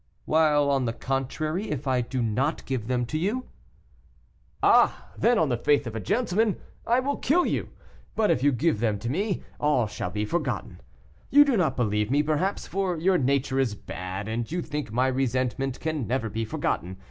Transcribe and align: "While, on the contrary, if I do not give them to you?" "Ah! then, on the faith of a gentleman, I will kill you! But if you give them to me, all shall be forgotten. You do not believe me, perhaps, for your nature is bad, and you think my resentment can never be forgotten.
"While, 0.25 0.71
on 0.71 0.85
the 0.85 0.93
contrary, 0.93 1.69
if 1.69 1.85
I 1.85 2.01
do 2.01 2.23
not 2.23 2.65
give 2.65 2.87
them 2.87 3.05
to 3.05 3.19
you?" 3.19 3.45
"Ah! 4.63 5.11
then, 5.15 5.37
on 5.37 5.49
the 5.49 5.57
faith 5.57 5.85
of 5.85 5.95
a 5.95 5.99
gentleman, 5.99 6.57
I 6.87 6.99
will 6.99 7.17
kill 7.17 7.45
you! 7.45 7.69
But 8.15 8.31
if 8.31 8.41
you 8.41 8.51
give 8.51 8.79
them 8.79 8.97
to 8.97 9.11
me, 9.11 9.43
all 9.59 9.85
shall 9.85 10.09
be 10.09 10.25
forgotten. 10.25 10.81
You 11.29 11.45
do 11.45 11.55
not 11.55 11.75
believe 11.77 12.09
me, 12.09 12.23
perhaps, 12.23 12.65
for 12.65 12.97
your 12.97 13.19
nature 13.19 13.59
is 13.59 13.75
bad, 13.75 14.27
and 14.27 14.51
you 14.51 14.63
think 14.63 14.91
my 14.91 15.05
resentment 15.05 15.79
can 15.79 16.07
never 16.07 16.29
be 16.31 16.45
forgotten. 16.45 16.97